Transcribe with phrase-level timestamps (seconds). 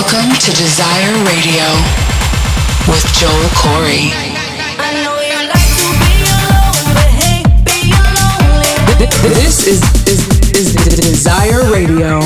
[0.00, 1.66] Welcome to Desire Radio
[2.88, 4.08] with Joel Corry.
[9.22, 12.18] This is, is, is Desire Radio.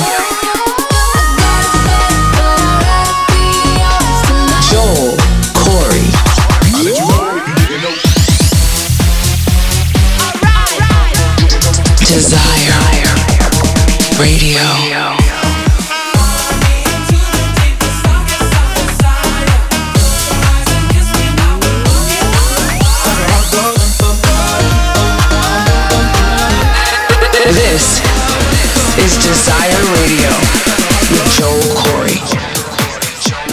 [4.71, 5.17] Joel
[5.59, 6.07] Corry.
[11.99, 12.85] Desire
[14.21, 14.94] Radio.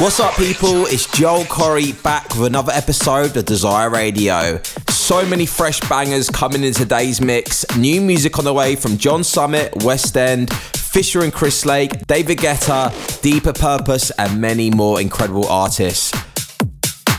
[0.02, 0.88] What's up, people?
[0.88, 4.60] It's Joel Corry back with another episode of Desire Radio.
[4.90, 7.64] So many fresh bangers coming in today's mix.
[7.78, 12.40] New music on the way from John Summit, West End, Fisher and Chris Lake, David
[12.40, 16.12] Guetta, Deeper Purpose, and many more incredible artists.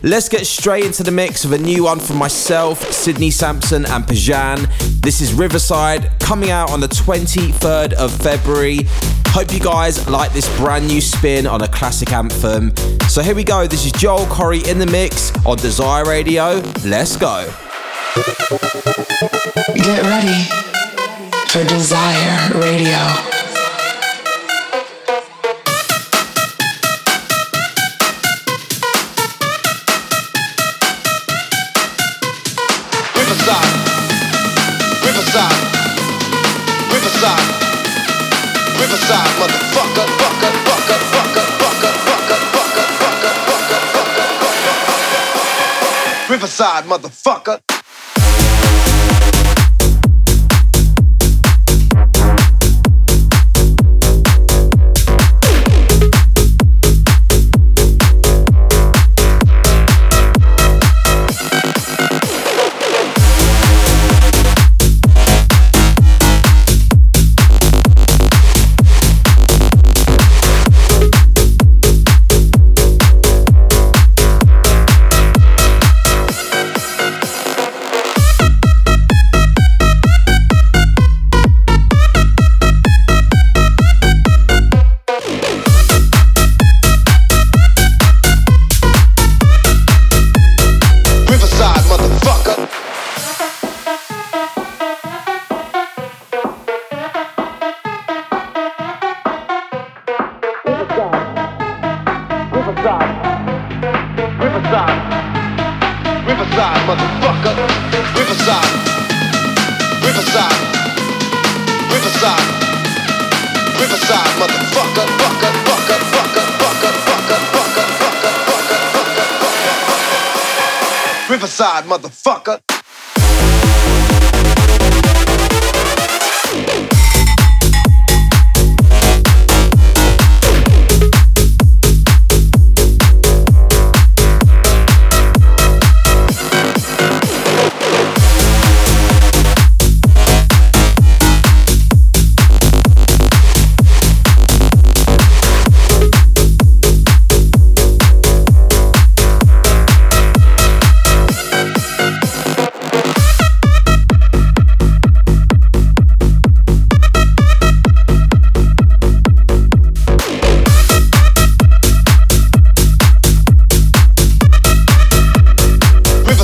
[0.02, 4.02] Let's get straight into the mix with a new one from myself, Sidney Samson, and
[4.02, 4.67] Pajan.
[5.00, 8.80] This is Riverside coming out on the 23rd of February.
[9.34, 12.70] Hope you guys like this brand new spin on a classic anthem.
[13.08, 13.66] So here we go.
[13.66, 16.61] This is Joel Corry in the mix on Desire Radio.
[16.84, 17.50] Let's go.
[19.74, 20.44] Get ready
[21.48, 22.98] for Desire Radio.
[33.17, 33.72] Riverside,
[35.02, 35.58] Riverside,
[36.92, 37.52] Riverside,
[38.92, 47.56] Riverside, motherfucker, fucker, fucker, fucker, fucker, fucker, fucker, fucker, fucker, fucker, Riverside, motherfucker.
[47.56, 47.71] Riverside,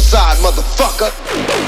[0.09, 1.68] side, motherfucker.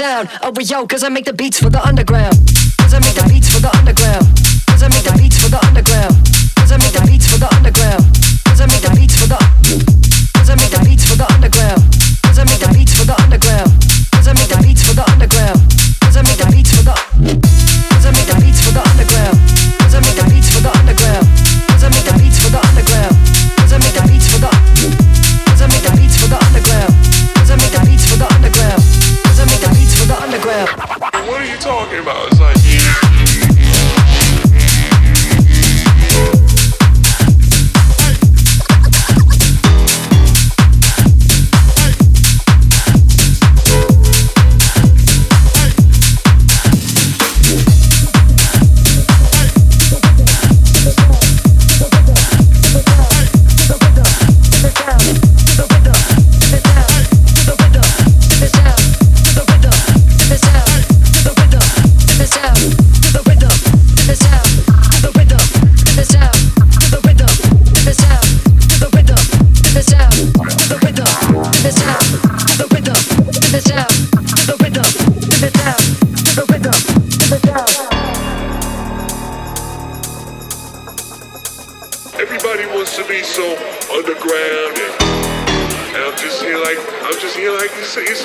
[0.00, 0.30] Sound.
[0.42, 2.69] Oh, yo, cause I make the beats for the underground.
[2.90, 4.26] Cause I make the beats for the underground.
[4.66, 6.16] Cause I make the beats for the underground.
[6.56, 7.79] Cause I make the beats for the underground.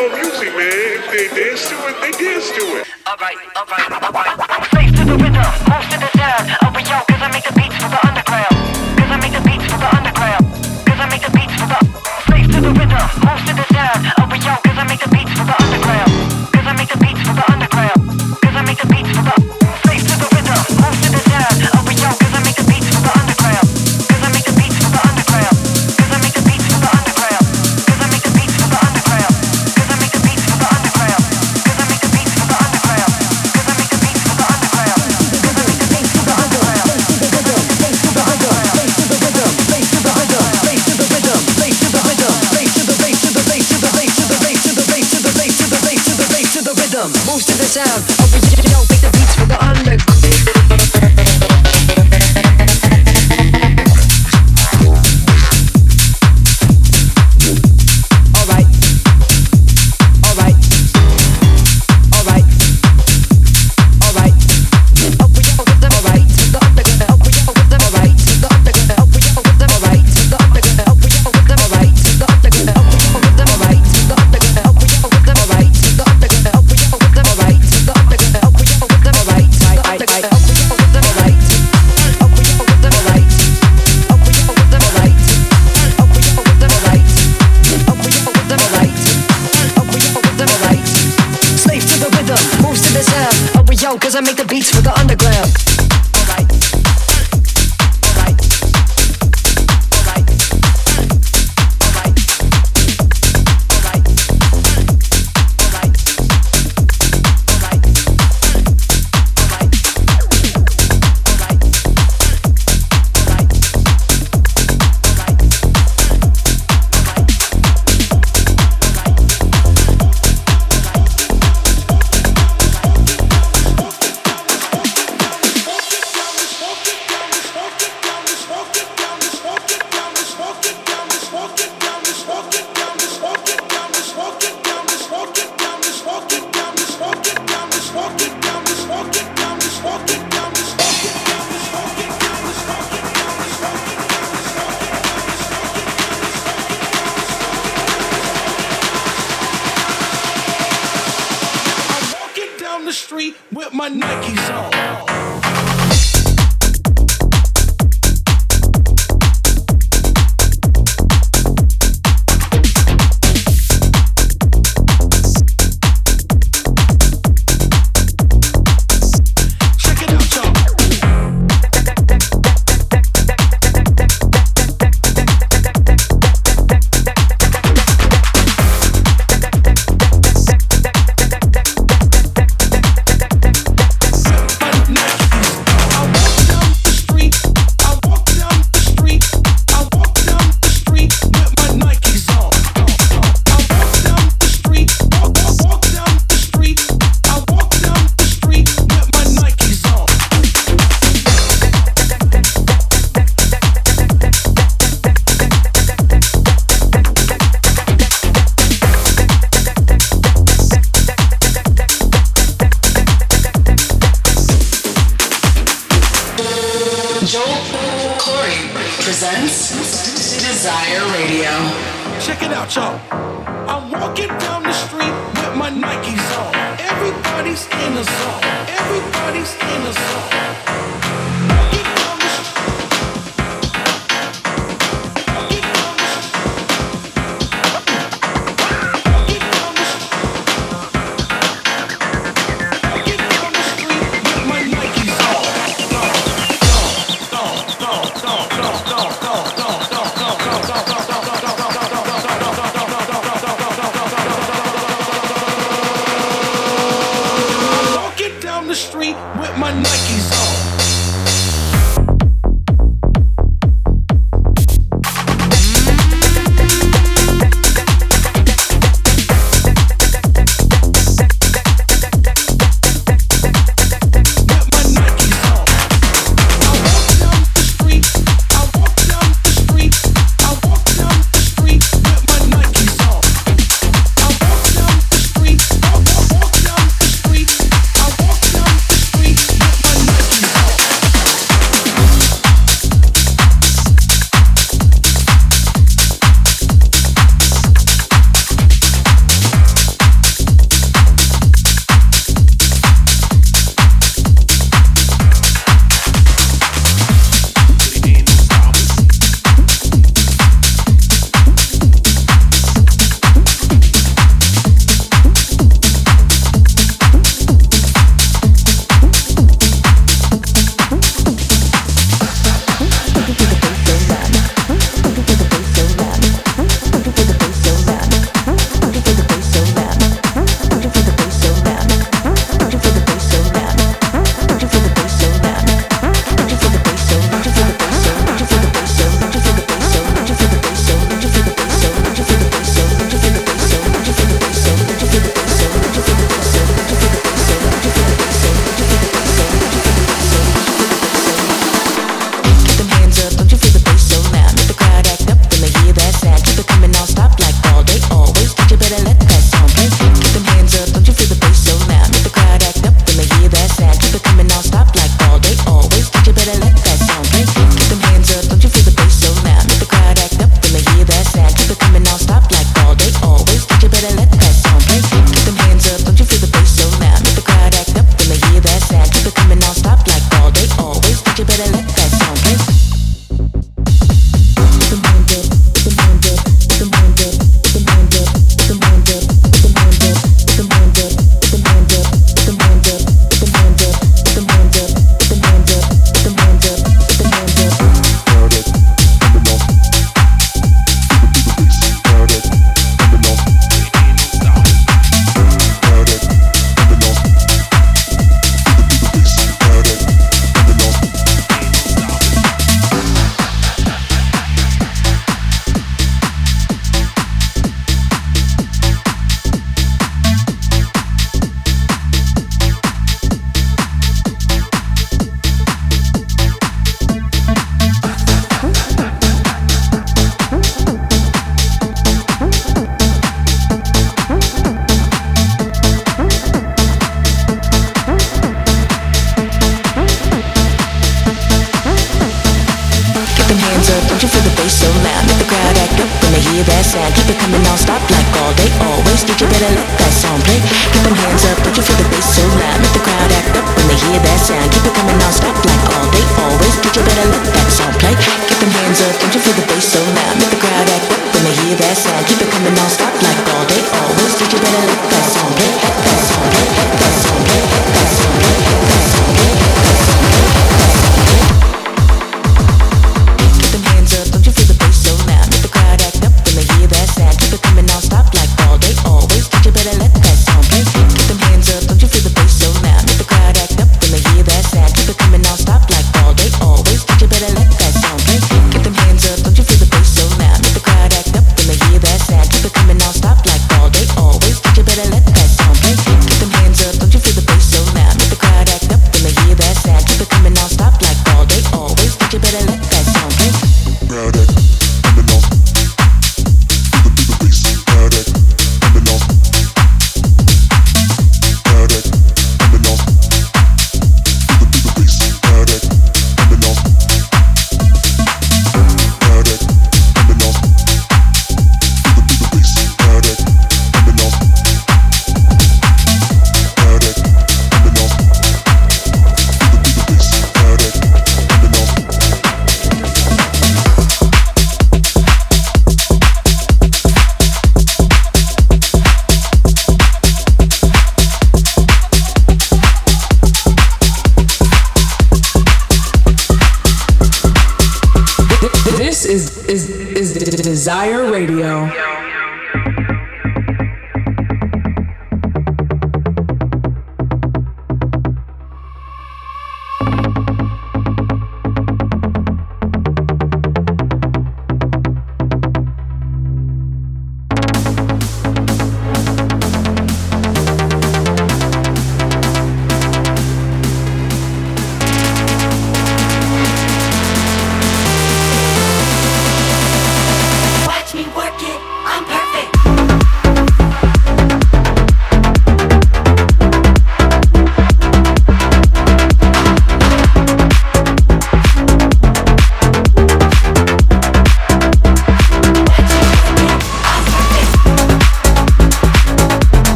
[0.00, 0.72] on music, man.
[0.96, 2.86] If they dance to it, they dance to it.
[3.06, 4.66] Alright, alright, alright.
[4.72, 6.44] Face to the rhythm, most of the sound.
[6.64, 8.09] Over y'all, cause I make the beats for the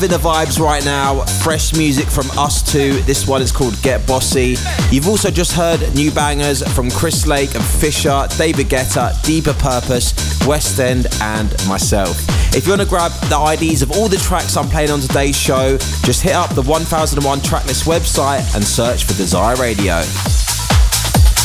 [0.00, 1.20] Loving the vibes right now.
[1.42, 3.02] Fresh music from us two.
[3.02, 4.56] This one is called Get Bossy.
[4.90, 10.14] You've also just heard new bangers from Chris Lake and Fisher, David Guetta, Deeper Purpose,
[10.46, 12.16] West End, and myself.
[12.56, 15.36] If you want to grab the IDs of all the tracks I'm playing on today's
[15.36, 19.96] show, just hit up the 1001 Tracklist website and search for Desire Radio.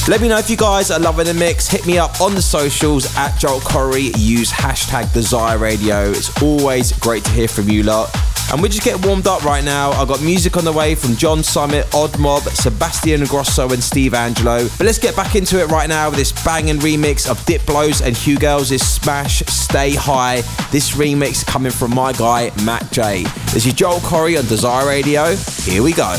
[0.08, 1.68] Let me know if you guys are loving the mix.
[1.68, 4.18] Hit me up on the socials at Joel Corry.
[4.18, 6.10] Use hashtag Desire Radio.
[6.12, 8.16] It's always great to hear from you lot.
[8.56, 9.92] And we just get warmed up right now.
[9.92, 14.14] I've got music on the way from John Summit, Odd Mob, Sebastian Ingrosso, and Steve
[14.14, 14.70] Angello.
[14.78, 18.16] But let's get back into it right now with this banging remix of Diplo's and
[18.16, 20.38] Hugel's Smash Stay High.
[20.72, 23.52] This remix coming from my guy, MAKJ.
[23.52, 25.36] This is Joel Corry on Desire Radio.
[25.36, 26.16] Here we go.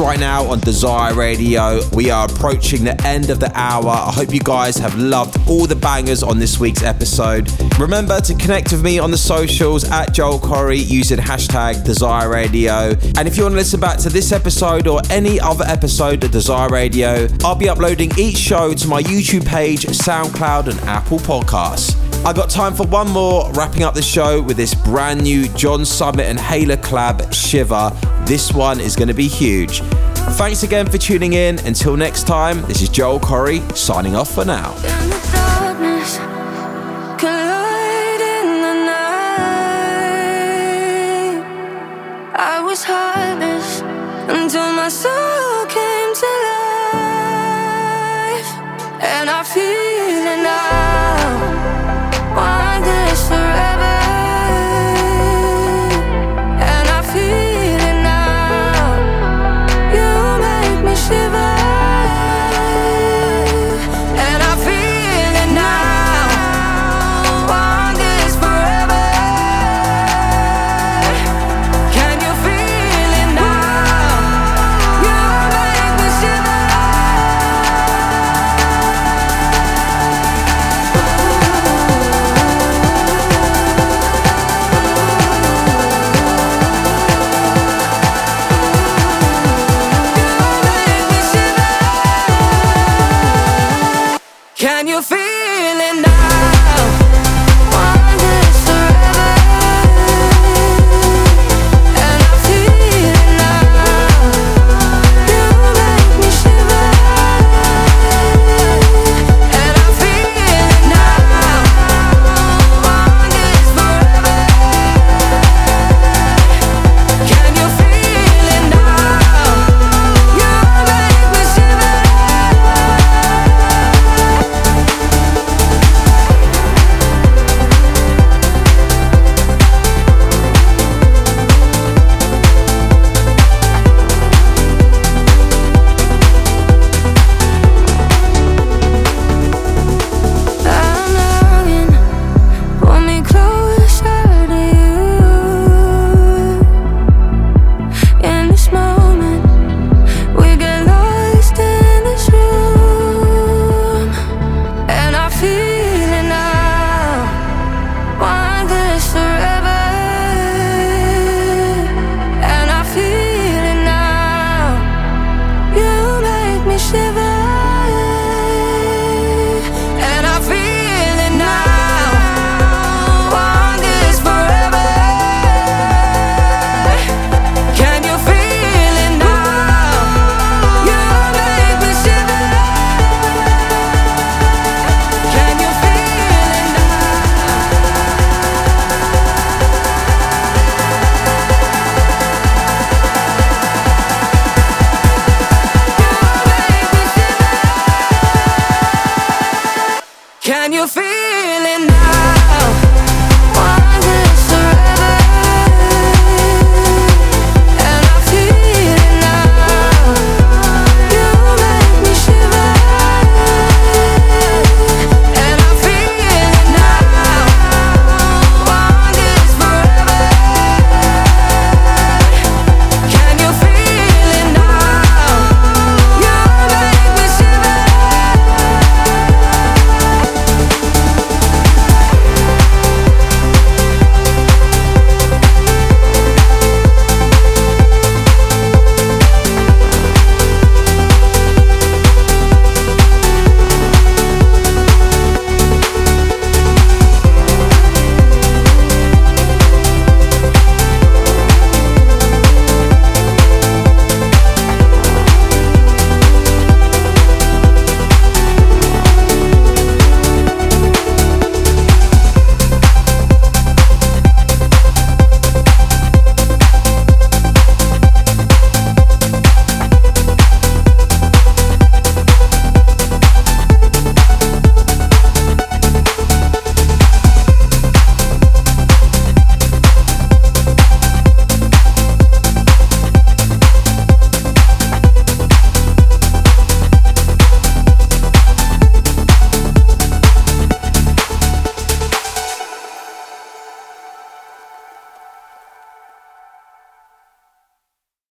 [0.00, 1.80] Right now on Desire Radio.
[1.92, 3.90] We are approaching the end of the hour.
[3.90, 7.50] I hope you guys have loved all the bangers on this week's episode.
[7.78, 12.94] Remember to connect with me on the socials at Joel Corry using hashtag Desire Radio.
[13.18, 16.30] And if you want to listen back to this episode or any other episode of
[16.30, 21.94] Desire Radio, I'll be uploading each show to my YouTube page, SoundCloud, and Apple Podcasts.
[22.24, 25.84] I got time for one more, wrapping up the show with this brand new John
[25.84, 27.92] Summit and Hayla collab, Shiver.
[28.30, 29.80] This one is going to be huge.
[30.38, 31.58] Thanks again for tuning in.
[31.66, 34.99] Until next time, this is Joel Corry signing off for now.